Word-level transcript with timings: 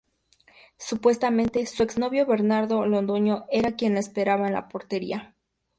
Supuestamente, 0.79 1.63
su 1.67 1.83
ex 1.83 1.99
novio 1.99 2.25
Bernardo 2.25 2.87
Londoño 2.87 3.45
era 3.51 3.73
quien 3.75 3.93
la 3.93 3.99
esperaba 3.99 4.47
en 4.47 4.53
la 4.53 4.67
portería. 4.67 5.35